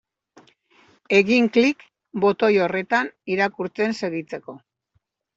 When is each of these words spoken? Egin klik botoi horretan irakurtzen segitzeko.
Egin 1.17 1.49
klik 1.57 1.83
botoi 2.23 2.49
horretan 2.67 3.11
irakurtzen 3.33 3.93
segitzeko. 3.99 4.57